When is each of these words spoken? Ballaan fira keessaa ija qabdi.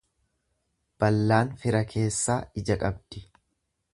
Ballaan 1.03 1.51
fira 1.65 1.83
keessaa 1.93 2.39
ija 2.63 2.81
qabdi. 2.87 3.25